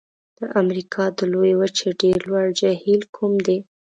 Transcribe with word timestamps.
د 0.37 0.39
امریکا 0.61 1.03
د 1.17 1.19
لویې 1.31 1.55
وچې 1.59 1.89
ډېر 2.01 2.19
لوړ 2.29 2.47
جهیل 2.59 3.01
کوم 3.15 3.33
دی؟ 3.45 3.57